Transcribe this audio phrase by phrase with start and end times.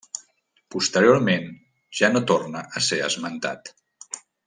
[0.75, 1.45] Posteriorment
[1.99, 3.75] ja no torna a ser esmentat.